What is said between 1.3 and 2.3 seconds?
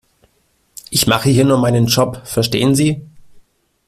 nur meinen Job,